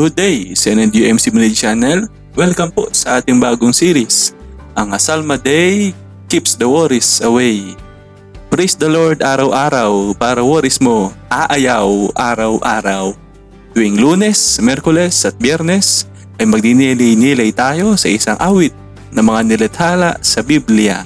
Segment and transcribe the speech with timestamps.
[0.00, 2.08] Good day sa NNDUMC Manila Channel.
[2.32, 4.32] Welcome po sa ating bagong series.
[4.72, 5.92] Ang Asalma Day
[6.24, 7.76] keeps the worries away.
[8.48, 13.12] Praise the Lord araw-araw para worries mo aayaw araw-araw.
[13.76, 16.08] Tuwing lunes, merkules at biyernes
[16.40, 18.72] ay magdinilay-nilay tayo sa isang awit
[19.12, 21.04] na mga nilathala sa Biblia.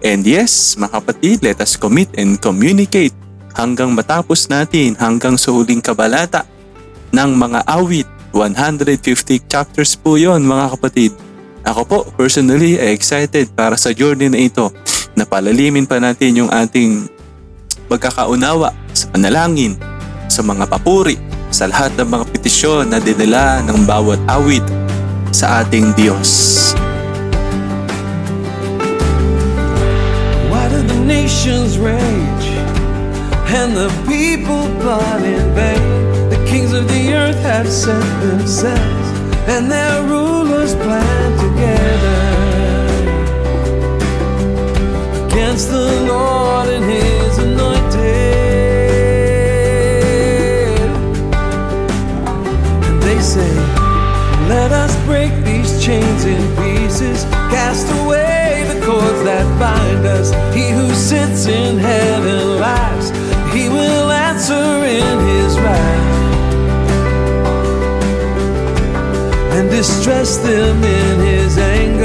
[0.00, 3.12] And yes, mga kapatid, let us commit and communicate
[3.52, 6.48] hanggang matapos natin hanggang sa huling kabalata
[7.12, 8.13] ng mga awit.
[8.34, 8.98] 150
[9.46, 11.14] chapters po yon mga kapatid.
[11.62, 14.74] Ako po, personally, ay excited para sa journey na ito
[15.14, 17.06] na palalimin pa natin yung ating
[17.86, 19.78] pagkakaunawa sa panalangin,
[20.26, 21.14] sa mga papuri,
[21.54, 24.66] sa lahat ng mga petisyon na dinala ng bawat awit
[25.30, 26.74] sa ating Diyos.
[30.50, 32.48] Why do the nations rage
[33.54, 36.13] and the people plot in vain?
[36.54, 39.08] Kings of the earth have set themselves
[39.48, 42.20] and their rulers plan together
[45.26, 47.98] against the Lord and his anointed.
[52.86, 53.52] And they say,
[54.48, 60.30] Let us break these chains in pieces, cast away the cords that bind us.
[60.54, 63.10] He who sits in heaven laughs,
[63.52, 66.13] he will answer in his wrath
[69.84, 72.04] and distress them in his anger.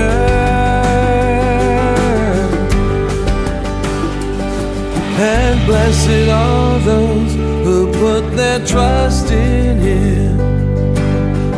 [5.21, 7.33] And blessed are those
[7.65, 10.37] who put their trust in him.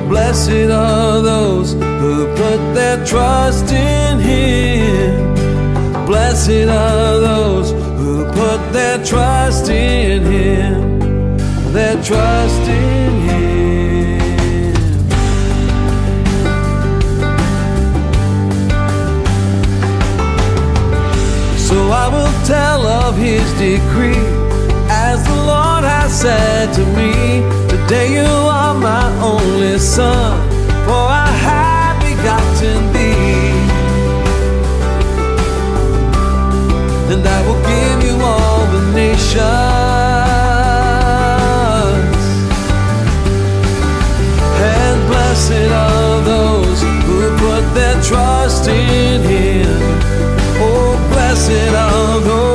[0.10, 5.36] Blessed are those who put their trust in him.
[6.06, 11.00] Blessed are those who put their trust in him.
[11.72, 13.71] Their trust in him.
[21.92, 24.24] I will tell of his decree
[24.90, 27.12] as the Lord has said to me,
[27.68, 30.40] Today you are my only son,
[30.86, 33.52] for I have begotten thee.
[37.12, 39.42] And I will give you all the nations.
[44.64, 49.11] And blessed are those who put their trust in
[51.52, 52.51] said I'll go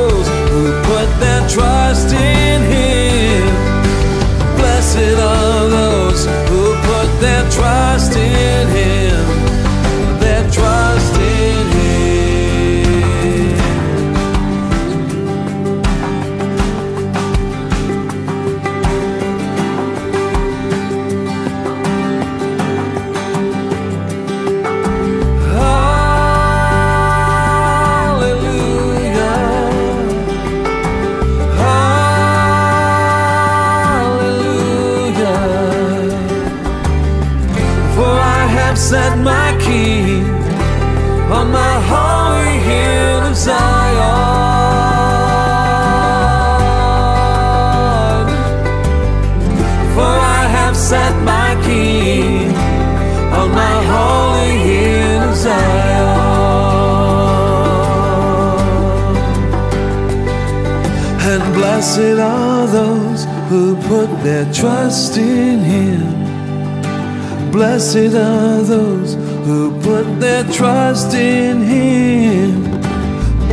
[67.87, 69.13] Blessed are those
[69.45, 72.63] who put their trust in him.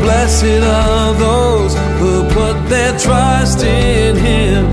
[0.01, 4.73] Blessed are those who put their trust in him.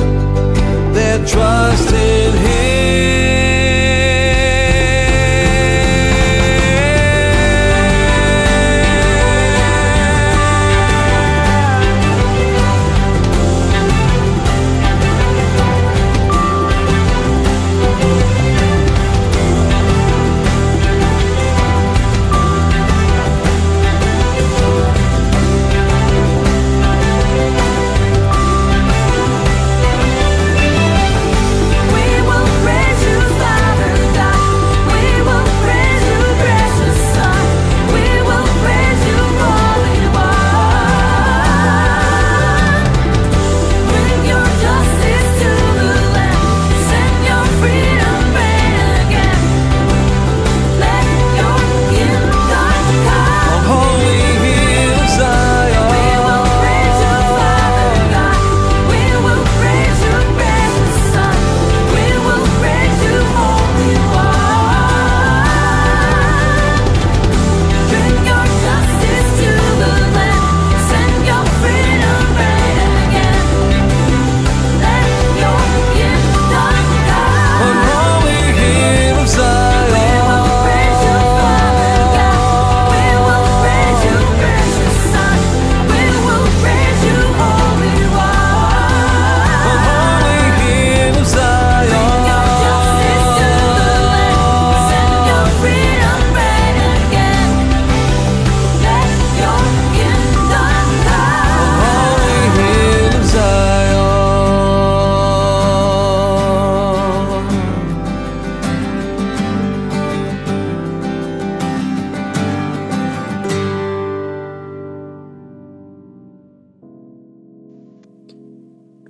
[0.95, 2.70] Their trust in him.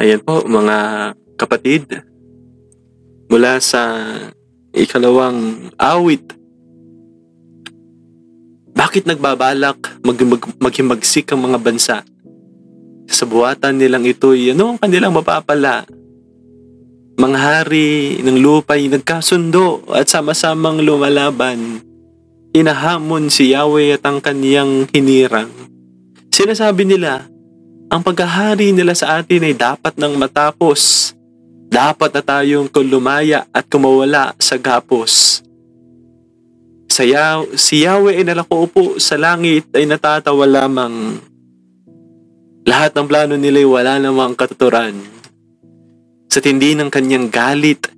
[0.01, 0.77] Ayan po mga
[1.37, 1.85] kapatid.
[3.29, 4.01] Mula sa
[4.73, 6.25] ikalawang awit.
[8.73, 11.97] Bakit nagbabalak mag, mag, maghimagsik ang mga bansa?
[13.13, 15.85] Sa buhatan nilang ito'y ano ang kanilang mapapala?
[17.21, 21.77] Mga hari ng lupa'y nagkasundo at sama-samang lumalaban.
[22.57, 25.53] Inahamon si Yahweh at ang kaniyang hinirang.
[26.33, 27.29] Sinasabi nila,
[27.91, 31.11] ang paghahari nila sa atin ay dapat nang matapos.
[31.67, 35.43] Dapat na tayong lumaya at kumawala sa gapos.
[36.87, 41.19] Sa Yah- si Yahweh ay nalakaupo sa langit ay natatawa lamang.
[42.63, 44.95] Lahat ng plano nila ay wala namang katuturan.
[46.31, 47.91] Sa tindi ng kanyang galit,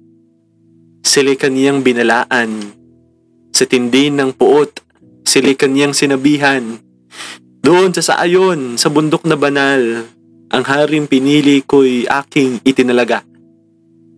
[1.05, 2.73] sila'y kanyang binalaan.
[3.53, 4.73] Sa tindi ng puot,
[5.25, 6.81] sila'y kanyang sinabihan.
[7.63, 10.03] Doon sa saayon, sa bundok na banal,
[10.51, 13.23] ang haring pinili ko'y aking itinalaga.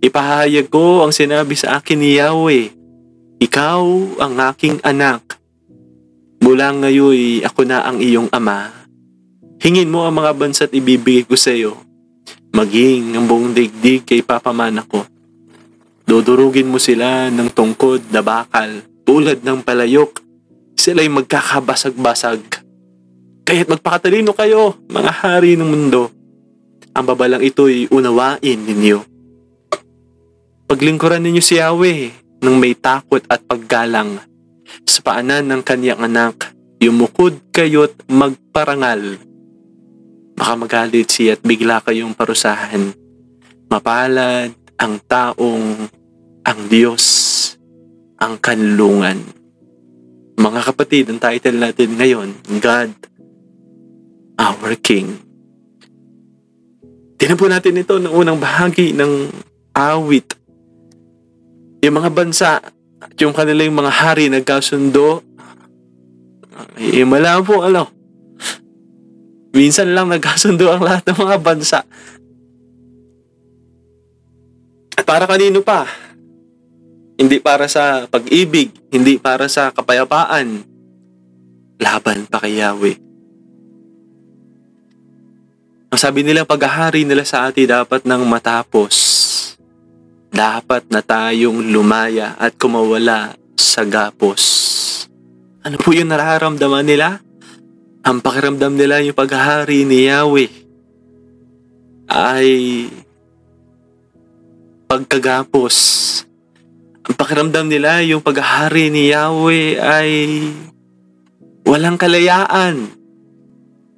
[0.02, 2.74] Ipahayag ko ang sinabi sa akin ni Yahweh,
[3.38, 3.84] Ikaw
[4.18, 5.38] ang aking anak.
[6.42, 8.74] Mula ngayon ako na ang iyong ama.
[9.62, 11.78] Hingin mo ang mga bansa't ibibigay ko sa iyo.
[12.50, 15.06] Maging ang buong digdig kay papamana ko.
[16.06, 20.18] Dudurugin mo sila ng tungkod na bakal tulad ng palayok.
[20.74, 22.55] Sila'y magkakabasag-basag.
[23.46, 26.10] Kaya't magpakatalino kayo, mga hari ng mundo.
[26.98, 29.06] Ang babalang ito'y unawain ninyo.
[30.66, 32.10] Paglingkuran ninyo si Yahweh
[32.42, 34.18] ng may takot at paggalang.
[34.90, 39.22] Sa paanan ng kaniyang anak, yumukod kayo't magparangal.
[40.34, 42.98] Baka magalit siya at bigla kayong parusahan.
[43.70, 45.86] Mapalad ang taong
[46.50, 47.06] ang Diyos
[48.18, 49.22] ang kanlungan.
[50.34, 53.15] Mga kapatid, ang title natin ngayon, God
[54.40, 55.20] our King.
[57.16, 59.32] Tinan po natin ito ng unang bahagi ng
[59.72, 60.36] awit.
[61.82, 62.60] Yung mga bansa
[63.00, 65.24] at yung kanilang mga hari nagkasundo,
[66.80, 67.92] eh, wala po ano.
[69.56, 71.80] Minsan lang nagkasundo ang lahat ng mga bansa.
[74.96, 75.88] At para kanino pa?
[77.16, 80.68] Hindi para sa pag-ibig, hindi para sa kapayapaan.
[81.80, 83.05] Laban pa kay Yahweh.
[85.96, 88.92] Ang sabi nila, paghahari nila sa atin dapat nang matapos.
[90.28, 94.44] Dapat na tayong lumaya at kumawala sa gapos.
[95.64, 97.24] Ano po yung nararamdaman nila?
[98.04, 100.52] Ang pakiramdam nila yung paghahari ni Yahweh
[102.12, 102.50] ay
[104.92, 105.76] pagkagapos.
[107.08, 110.12] Ang pakiramdam nila yung paghahari ni Yahweh ay
[111.64, 112.92] walang kalayaan.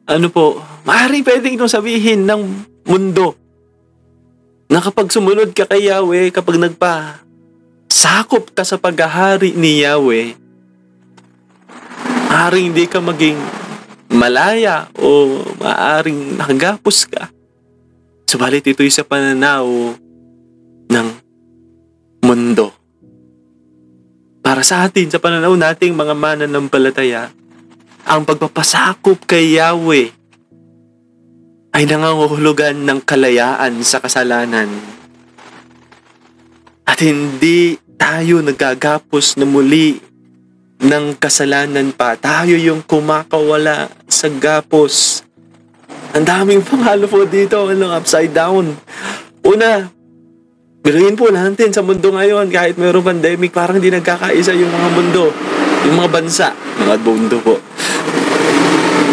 [0.06, 3.36] Ano po, Maaring pwedeng itong sabihin ng mundo
[4.72, 7.20] na kapag sumunod ka kay Yahweh, kapag nagpa
[7.92, 10.32] sakop ka sa paghahari ni Yahweh,
[12.32, 13.36] maaring hindi ka maging
[14.16, 17.28] malaya o maaring nakagapos ka.
[18.24, 19.68] Subalit ito'y sa pananaw
[20.88, 21.08] ng
[22.24, 22.72] mundo.
[24.40, 27.28] Para sa atin, sa pananaw nating mga mananampalataya,
[28.08, 30.17] ang pagpapasakop kay Yahweh
[31.78, 34.66] ay nangangahulugan ng kalayaan sa kasalanan.
[36.90, 40.02] At hindi tayo nagagapos na muli
[40.82, 42.18] ng kasalanan pa.
[42.18, 45.22] Tayo yung kumakawala sa gapos.
[46.18, 48.74] Ang daming pangalo po dito, ano, upside down.
[49.46, 49.86] Una,
[50.82, 55.30] biruin po natin sa mundo ngayon, kahit mayroong pandemic, parang hindi nagkakaisa yung mga mundo,
[55.86, 57.77] yung mga bansa, mga mundo po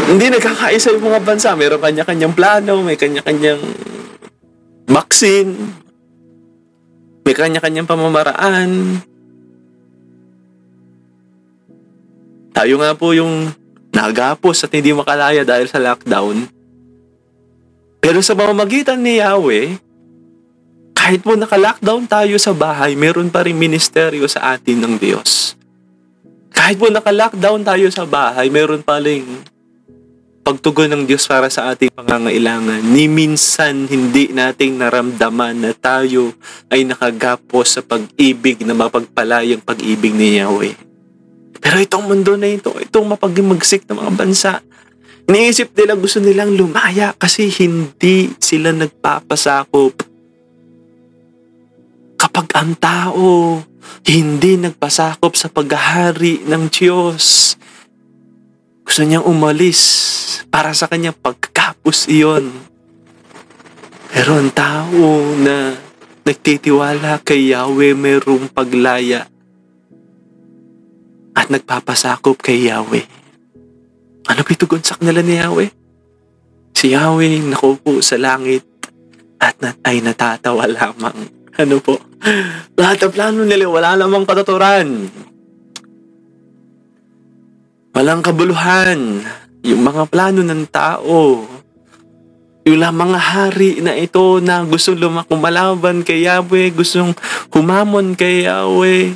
[0.09, 1.57] hindi nagkakaisa yung mga bansa.
[1.57, 3.61] Meron kanya-kanyang plano, may kanya-kanyang
[4.85, 5.53] vaccine,
[7.25, 9.01] may kanya-kanyang pamamaraan.
[12.55, 13.51] Tayo nga po yung
[13.91, 16.47] nagapos at hindi makalaya dahil sa lockdown.
[18.05, 19.81] Pero sa pamamagitan ni Yahweh,
[20.93, 25.57] kahit po naka-lockdown tayo sa bahay, meron pa rin ministeryo sa atin ng Diyos.
[26.53, 29.25] Kahit po naka-lockdown tayo sa bahay, meron pa rin
[30.45, 32.85] pagtugon ng Diyos para sa ating pangangailangan.
[32.85, 36.37] Ni minsan hindi nating naramdaman na tayo
[36.69, 40.77] ay nakagapos sa pag-ibig na mapagpalayang pag-ibig ni Yahweh.
[41.65, 44.53] Pero itong mundo na ito, itong mapagmagsik ng mga bansa,
[45.25, 49.97] Iniisip nila gusto nilang lumaya kasi hindi sila nagpapasakop.
[52.21, 53.65] Kapag ang tao
[54.05, 57.57] hindi nagpasakop sa paghahari ng Diyos,
[58.85, 59.81] gusto niyang umalis
[60.53, 62.53] para sa kanyang pagkapos iyon.
[64.15, 65.75] Pero ang tao na
[66.23, 69.27] nagtitiwala kay Yahweh mayroong paglaya
[71.35, 73.03] at nagpapasakop kay Yahweh.
[74.31, 75.71] Ano pitugon sa kanila ni Yahweh?
[76.79, 78.63] Si Yahweh nakaupo sa langit
[79.43, 81.29] at nat ay natatawa lamang.
[81.59, 81.99] Ano po?
[82.79, 85.11] Lahat ng plano nila wala namang katuturan.
[87.95, 89.23] Walang kabuluhan.
[89.63, 91.47] Yung mga plano ng tao.
[92.67, 97.15] Yung mga hari na ito na gusto lumakumalaban kay Yahweh, gustong
[97.55, 99.15] humamon kay Yahweh.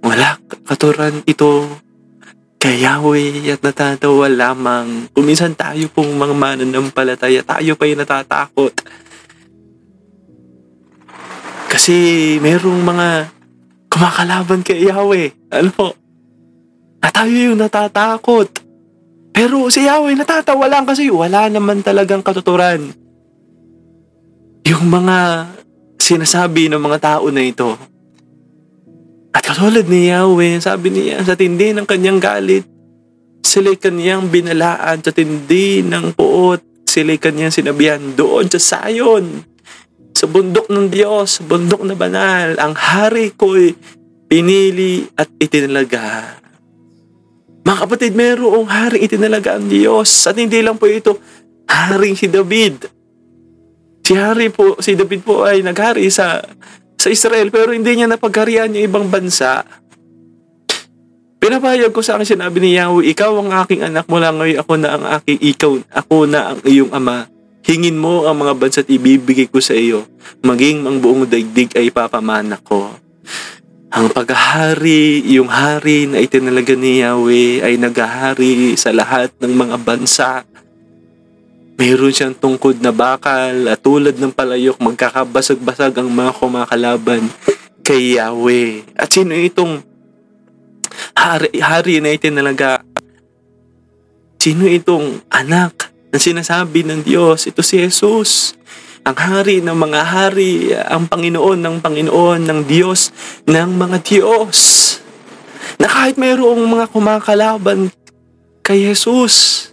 [0.00, 1.68] Wala katuran ito
[2.56, 5.12] kay Yahweh at natatawa lamang.
[5.12, 8.72] Kuminsan tayo pong mga mananampalataya, tayo pa yung natatakot.
[11.68, 11.94] Kasi
[12.40, 13.28] merong mga
[13.92, 15.52] kumakalaban kay Yahweh.
[15.52, 16.05] Ano po?
[17.06, 18.50] At tayo yung natatakot.
[19.30, 22.90] Pero si Yahweh natatawa lang kasi wala naman talagang katuturan.
[24.66, 25.46] Yung mga
[26.02, 27.78] sinasabi ng mga tao na ito.
[29.30, 32.66] At katulad ni Yahweh, sabi niya sa tindi ng kanyang galit,
[33.46, 39.46] sila'y kanyang binalaan sa tindi ng puot, sila'y kanyang sinabihan doon sa Sayon,
[40.16, 43.76] sa bundok ng Diyos, sa bundok na banal, ang hari ko'y
[44.26, 46.45] pinili at itinalaga.
[47.76, 50.08] Mga kapatid, mayroong haring itinalaga ang Diyos.
[50.24, 51.20] At hindi lang po ito,
[51.68, 52.88] haring si David.
[54.00, 56.40] Si hari po, si David po ay naghari sa
[56.96, 59.60] sa Israel pero hindi niya napagharian yung ibang bansa.
[61.36, 64.88] Pinapayag ko sa akin sinabi ni Yahweh, ikaw ang aking anak mula ngayon ako na
[64.96, 67.28] ang aking ikaw, ako na ang iyong ama.
[67.60, 70.08] Hingin mo ang mga bansa at ibibigay ko sa iyo.
[70.40, 72.88] Maging ang buong daigdig ay papamana ko.
[73.96, 80.44] Ang paghahari, yung hari na itinalaga ni Yahweh ay naghahari sa lahat ng mga bansa.
[81.80, 87.24] Mayroon siyang tungkod na bakal at tulad ng palayok magkakabasag-basag ang mga kumakalaban
[87.80, 88.84] kay Yahweh.
[89.00, 89.80] At sino itong
[91.16, 92.84] hari, hari na itinalaga?
[94.36, 97.48] Sino itong anak na sinasabi ng Diyos?
[97.48, 98.60] Ito si Jesus
[99.06, 103.14] ang hari ng mga hari, ang Panginoon ng Panginoon, ng Diyos
[103.46, 104.58] ng mga Diyos.
[105.78, 107.94] Na kahit mayroong mga kumakalaban
[108.66, 109.70] kay Jesus,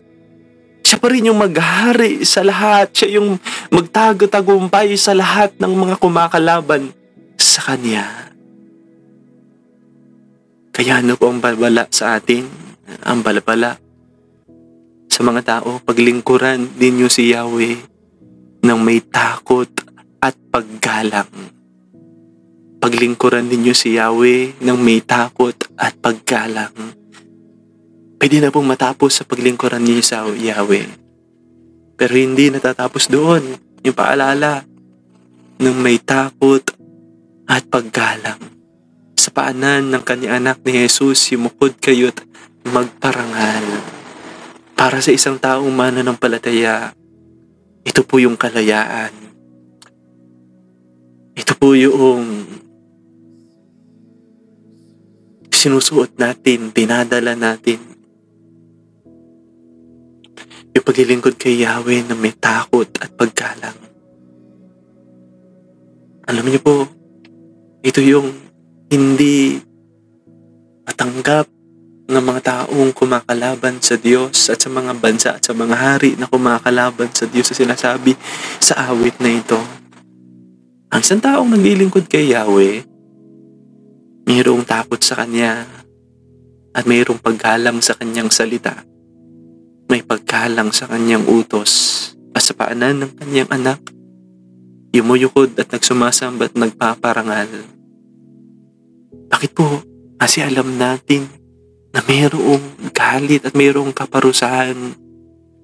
[0.85, 2.93] siya pa rin yung maghari sa lahat.
[2.93, 3.41] Siya yung
[3.73, 6.93] magtago-tagumpay sa lahat ng mga kumakalaban
[7.33, 8.29] sa Kanya.
[10.69, 12.45] Kaya ano po ang balbala sa atin?
[13.01, 13.81] Ang balbala
[15.09, 17.92] sa mga tao, paglingkuran ninyo si Yahweh
[18.63, 19.67] ng may takot
[20.23, 21.27] at paggalang.
[22.79, 26.71] Paglingkuran ninyo si Yahweh ng may takot at paggalang.
[28.15, 30.87] Pwede na pong matapos sa paglingkuran niyo sa Yahweh.
[31.99, 33.43] Pero hindi natatapos doon
[33.83, 34.63] yung paalala
[35.59, 36.63] ng may takot
[37.43, 38.39] at paggalang.
[39.19, 42.23] Sa paanan ng kanyang anak ni Jesus, yumukod kayo't
[42.63, 43.63] magparangal.
[44.79, 46.95] Para sa isang taong mananampalataya,
[47.83, 49.11] ito po yung kalayaan.
[51.35, 52.47] Ito po yung
[55.51, 57.79] sinusuot natin, dinadala natin.
[60.73, 63.77] Yung paglilingkod kay Yahweh na may takot at paggalang.
[66.27, 66.75] Alam niyo po,
[67.83, 68.31] ito yung
[68.91, 69.59] hindi
[70.87, 71.52] matanggap
[72.13, 76.29] ng mga taong kumakalaban sa Diyos at sa mga bansa at sa mga hari na
[76.29, 78.13] kumakalaban sa Diyos sa sinasabi
[78.61, 79.57] sa awit na ito.
[80.93, 82.85] Ang isang taong naglilingkod kay Yahweh,
[84.29, 85.65] mayroong takot sa Kanya
[86.77, 88.85] at mayroong paggalang sa Kanyang salita.
[89.89, 93.81] May paggalang sa Kanyang utos at sa paanan ng Kanyang anak,
[94.93, 97.49] yumuyukod at nagsumasamba at nagpaparangal.
[99.33, 99.81] Bakit po?
[100.21, 101.42] Kasi alam natin
[101.93, 104.97] na mayroong galit at mayroong kaparusahan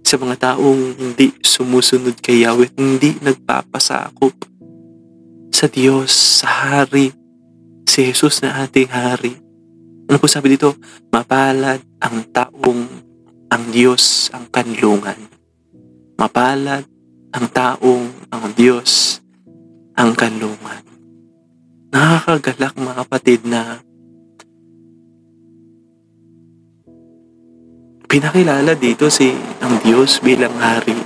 [0.06, 4.34] sa mga taong hindi sumusunod kay Yahweh, hindi nagpapasakop
[5.50, 6.14] sa Diyos,
[6.46, 7.12] sa Hari,
[7.90, 9.34] si Jesus na ating Hari.
[10.10, 10.78] Ano po sabi dito?
[11.10, 12.82] Mapalad ang taong
[13.50, 15.18] ang Diyos ang kanlungan.
[16.18, 16.86] Mapalad
[17.34, 19.22] ang taong ang Diyos
[19.98, 20.86] ang kanlungan.
[21.90, 23.82] Nakakagalak mga kapatid na
[28.10, 29.30] pinakilala dito si
[29.62, 30.98] ang Diyos bilang hari.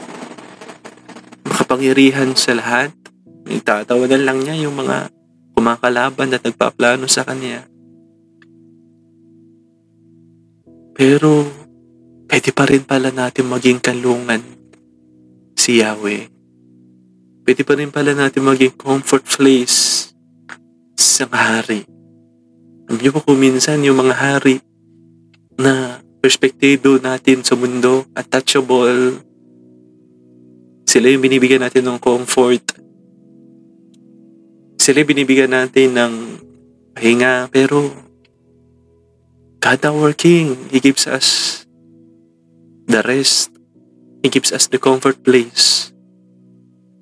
[1.43, 2.95] Makapangyarihan sa lahat.
[3.43, 5.11] Itatawanan lang niya yung mga
[5.51, 7.67] kumakalaban at nagpaplano sa kanya.
[10.95, 11.43] Pero,
[12.31, 14.39] pwede pa rin pala natin maging kalungan
[15.59, 16.31] si Yahweh.
[17.43, 20.07] pwede pa rin pala natin maging comfort place
[20.95, 21.83] sa hari.
[22.87, 24.63] Niyo po minsan yung mga hari
[25.59, 29.19] na perspektibo natin sa mundo, untouchable,
[30.87, 32.63] sila yung binibigyan natin ng comfort.
[34.79, 36.13] Sila yung binibigyan natin ng
[36.95, 37.91] pahinga, pero
[39.59, 41.59] God our King, He gives us
[42.87, 43.51] the rest.
[44.23, 45.91] He gives us the comfort place.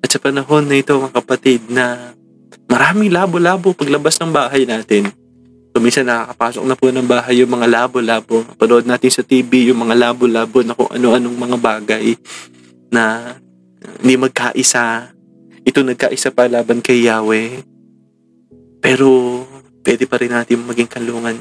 [0.02, 2.10] At sa panahon na ito, mga kapatid, na
[2.66, 5.14] maraming labo-labo paglabas ng bahay natin.
[5.72, 8.44] So, minsan nakakapasok na po ng bahay yung mga labo-labo.
[8.60, 12.12] Panood natin sa TV yung mga labo-labo na kung ano-anong mga bagay
[12.92, 13.34] na
[14.04, 15.16] hindi magkaisa.
[15.64, 17.64] Ito nagkaisa pa laban kay Yahweh.
[18.84, 19.08] Pero
[19.80, 21.40] pwede pa rin natin maging kalungan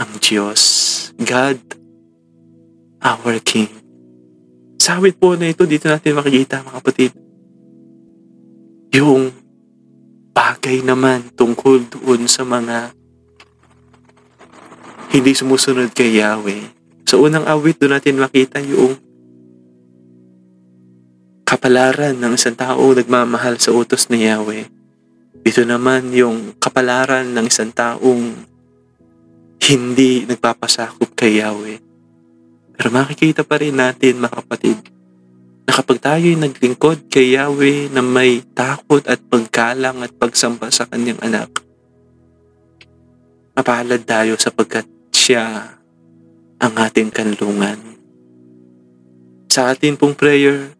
[0.00, 0.62] ang Diyos.
[1.20, 1.60] God,
[3.04, 3.68] our King.
[4.80, 7.12] Sa po na ito, dito natin makikita mga kapatid.
[8.96, 9.36] Yung
[10.32, 13.03] bagay naman tungkol doon sa mga
[15.14, 16.74] hindi sumusunod kay Yahweh.
[17.06, 18.98] Sa unang awit, doon natin makita yung
[21.46, 24.66] kapalaran ng isang tao nagmamahal sa utos ni Yahweh.
[25.46, 28.42] Dito naman yung kapalaran ng isang taong
[29.70, 31.78] hindi nagpapasakop kay Yahweh.
[32.74, 34.82] Pero makikita pa rin natin mga kapatid
[35.62, 41.22] na kapag tayo'y naglingkod kay Yahweh na may takot at pagkalang at pagsamba sa kanyang
[41.22, 41.54] anak,
[43.54, 44.90] mapalad tayo sapagkat
[45.24, 45.80] siya
[46.60, 47.80] ang ating kanlungan.
[49.48, 50.76] Sa atin pong prayer,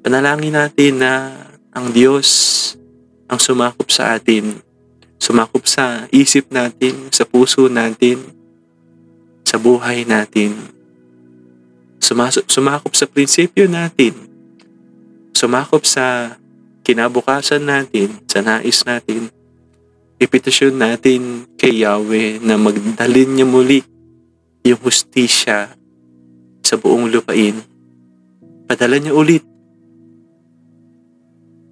[0.00, 1.36] panalangin natin na
[1.68, 2.32] ang Diyos
[3.28, 4.56] ang sumakop sa atin.
[5.20, 8.24] Sumakop sa isip natin, sa puso natin,
[9.44, 10.56] sa buhay natin.
[12.00, 14.16] Sumas- sumakop sa prinsipyo natin.
[15.36, 16.40] Sumakop sa
[16.88, 19.28] kinabukasan natin, sa nais natin.
[20.22, 23.82] Ipitasyon natin kay Yahweh na magdalin niya muli
[24.62, 25.74] yung hustisya
[26.62, 27.58] sa buong lupain.
[28.70, 29.42] Padala niya ulit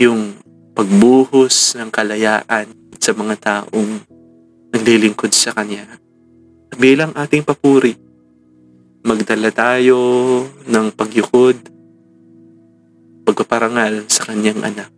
[0.02, 0.34] yung
[0.74, 4.02] pagbuhos ng kalayaan sa mga taong
[4.74, 5.86] naglilingkod sa Kanya.
[6.74, 7.94] Bilang ating papuri,
[9.06, 9.98] magdala tayo
[10.66, 11.54] ng pagyukod,
[13.30, 14.90] pagpaparangal sa Kanyang anak.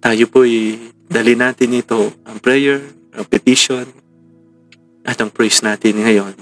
[0.00, 2.78] Tayo po'y dali natin ito, ang prayer,
[3.10, 3.84] ang petition,
[5.02, 6.34] at ang praise natin ngayon.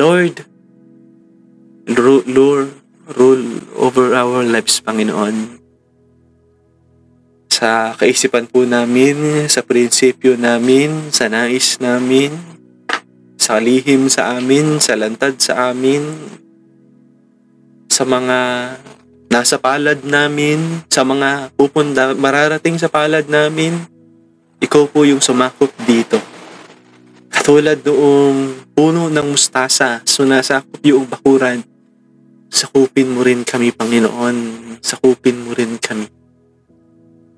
[0.00, 0.48] Lord,
[2.24, 2.72] Lord,
[3.12, 5.60] rule over our lives, Panginoon.
[7.52, 12.32] Sa kaisipan po namin, sa prinsipyo namin, sa nais namin,
[13.38, 16.04] sa lihim sa amin, sa lantad sa amin,
[17.88, 18.38] sa mga
[19.38, 23.78] nasa palad namin, sa mga pupunta, mararating sa palad namin,
[24.58, 26.18] ikaw po yung sumakop dito.
[27.30, 31.62] Katulad noong puno ng mustasa, sunasakop yung bakuran,
[32.50, 34.66] sakupin mo rin kami, Panginoon.
[34.82, 36.10] Sakupin mo rin kami.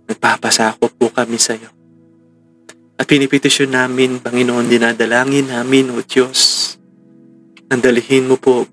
[0.09, 1.69] Nagpapasakop po kami sa iyo.
[2.97, 6.73] At pinipetisyon namin, Panginoon, dinadalangin namin, O Diyos,
[7.69, 8.65] nandalihin mo po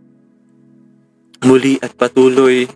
[1.44, 2.68] muli at patuloy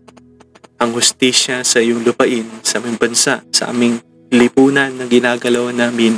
[0.81, 4.01] ang hustisya sa iyong lupain, sa aming bansa, sa aming
[4.33, 6.17] lipunan na ginagalaw namin.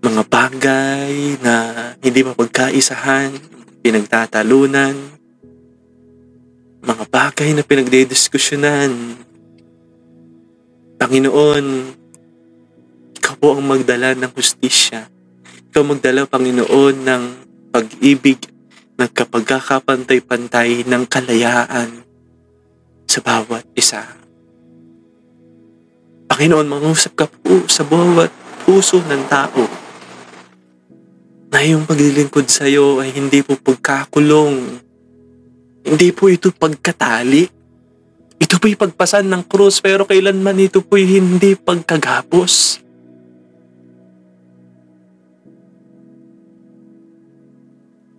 [0.00, 1.54] Mga bagay na
[2.00, 3.36] hindi mapagkaisahan,
[3.84, 4.96] pinagtatalunan,
[6.80, 9.20] mga bagay na pinagdediskusyonan.
[10.96, 11.66] Panginoon,
[13.20, 15.12] ikaw po ang magdala ng hustisya.
[15.68, 17.22] Ikaw magdala, Panginoon, ng
[17.76, 18.40] pag-ibig
[18.96, 22.05] na kapagkakapantay-pantay ng kalayaan
[23.16, 24.04] sa bawat isa.
[26.28, 28.28] Panginoon, mangusap ka po sa bawat
[28.68, 29.64] puso ng tao
[31.48, 34.84] na yung paglilingkod sa iyo ay hindi po pagkakulong.
[35.88, 37.48] Hindi po ito pagkatali.
[38.36, 42.84] Ito po'y pagpasan ng krus pero kailanman ito po'y hindi pagkagapos.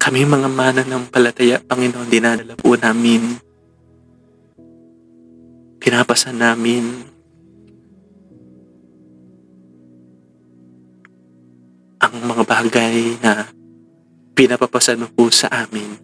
[0.02, 3.47] Kami mga mana ng palataya, Panginoon, dinadala po namin.
[5.78, 7.06] Pinapasan namin
[11.98, 13.50] ang mga bagay na
[14.38, 15.98] pinapapasan mo po sa amin.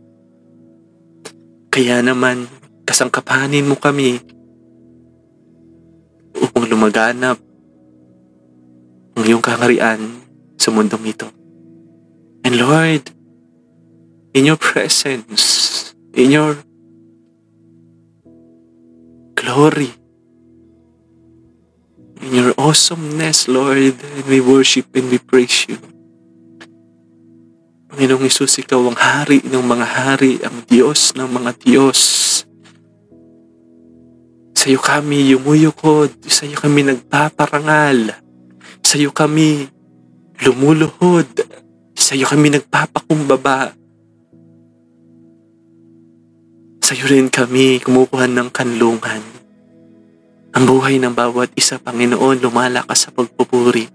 [1.70, 2.50] Kaya naman,
[2.86, 4.22] kasangkapanin mo kami
[6.38, 7.38] upang lumaganap
[9.14, 10.02] ang iyong kaharian
[10.58, 11.30] sa mundong ito.
[12.44, 13.14] And Lord,
[14.34, 16.58] in your presence, in your
[19.54, 19.94] glory.
[22.26, 25.78] In your awesomeness, Lord, and we worship and we praise you.
[27.94, 32.02] Panginoong Isus, ikaw ang hari ng mga hari, ang Diyos ng mga Diyos.
[34.58, 38.18] Sa iyo kami yumuyukod, sa iyo kami nagpaparangal,
[38.82, 39.70] sa iyo kami
[40.42, 41.30] lumuluhod,
[41.94, 43.78] sa iyo kami nagpapakumbaba.
[46.82, 49.43] Sa iyo rin kami kumukuha ng kanlungan.
[50.54, 53.90] Ang buhay ng bawat isa, Panginoon, lumalakas sa pagpupuri.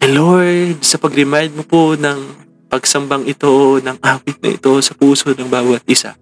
[0.00, 2.18] And Lord, sa pag-remind mo po ng
[2.72, 6.16] pagsambang ito, ng awit na ito sa puso ng bawat isa,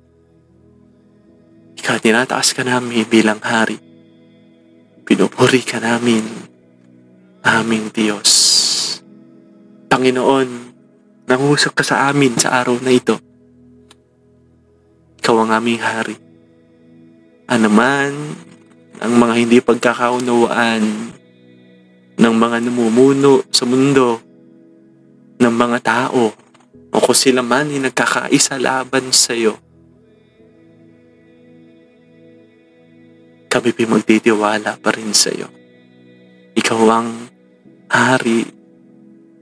[1.81, 3.81] ikaw, tinataas ka namin bilang hari.
[5.07, 6.27] Pinupuri ka namin,
[7.41, 8.31] aming Diyos.
[9.89, 10.49] Panginoon,
[11.25, 13.17] nangusap ka sa amin sa araw na ito.
[15.23, 16.19] Ikaw ang aming hari.
[17.49, 18.13] Ano man
[19.01, 20.85] ang mga hindi pagkakaunawaan
[22.21, 24.21] ng mga namumuno sa mundo,
[25.41, 26.29] ng mga tao,
[26.93, 29.57] o kung sila man ay nagkakaisa laban sa iyo,
[33.49, 35.49] kami pa magtitiwala pa rin sa iyo.
[36.53, 37.09] Ikaw ang
[37.89, 38.45] hari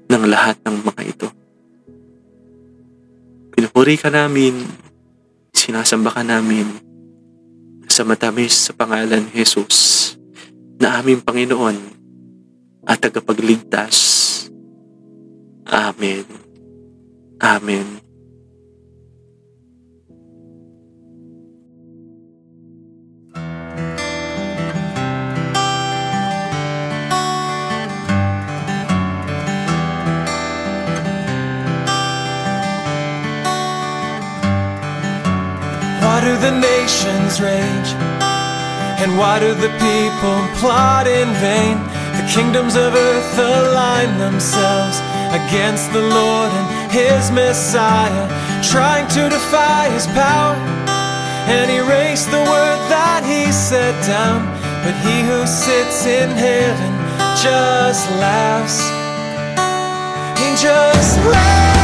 [0.06, 1.28] ng lahat ng mga ito.
[3.58, 4.54] Pinupuri ka namin,
[5.50, 6.87] sinasamba ka namin
[7.88, 10.14] sa matamis sa pangalan ni Jesus
[10.78, 11.76] na aming Panginoon
[12.86, 13.96] at tagapagligtas.
[15.68, 16.24] Amen.
[17.42, 18.07] Amen.
[36.40, 37.90] The nations rage?
[39.02, 41.78] And why do the people plot in vain?
[42.18, 44.98] The kingdoms of earth align themselves
[45.30, 48.26] against the Lord and his Messiah,
[48.62, 50.56] trying to defy his power
[51.48, 54.44] and erase the word that he set down.
[54.84, 56.92] But he who sits in heaven
[57.42, 58.78] just laughs.
[60.38, 61.77] He just laughs.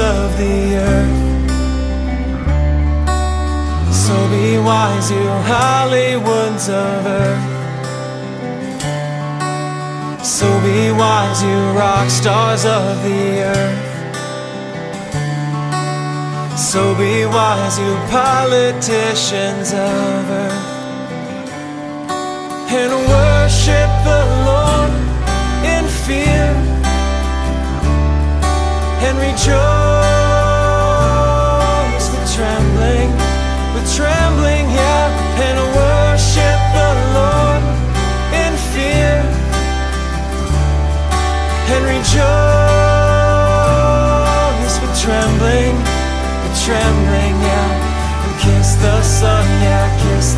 [0.00, 1.18] of the earth.
[3.92, 7.46] So be wise, you Hollywoods of earth.
[10.24, 13.90] So be wise, you rock stars of the earth.
[16.58, 20.66] So be wise, you politicians of earth.
[22.72, 24.59] And worship the Lord.
[29.02, 29.56] and rejoice
[32.12, 33.10] with trembling,
[33.74, 35.08] with trembling, yeah,
[35.46, 37.62] and worship the Lord
[38.44, 39.24] in fear.
[41.72, 42.20] And rejoice
[44.82, 45.74] with trembling,
[46.42, 50.34] with trembling, yeah, and kiss the sun, yeah, kiss